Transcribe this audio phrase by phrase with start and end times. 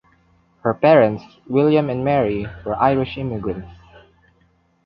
[0.63, 3.69] Her parents, William and Mary, were Irish immigrants.